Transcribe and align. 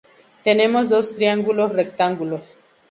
Tenemos 0.43 0.89
dos 0.89 1.13
triángulos 1.13 1.71
rectángulos. 1.73 2.57